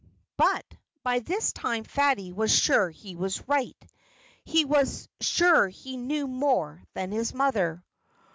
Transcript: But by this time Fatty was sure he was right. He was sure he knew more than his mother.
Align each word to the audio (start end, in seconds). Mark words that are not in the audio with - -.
But 0.35 0.65
by 1.03 1.19
this 1.19 1.53
time 1.53 1.83
Fatty 1.83 2.31
was 2.33 2.51
sure 2.51 2.89
he 2.89 3.15
was 3.15 3.47
right. 3.47 3.77
He 4.43 4.65
was 4.65 5.07
sure 5.19 5.67
he 5.67 5.95
knew 5.95 6.25
more 6.25 6.81
than 6.95 7.11
his 7.11 7.35
mother. 7.35 7.83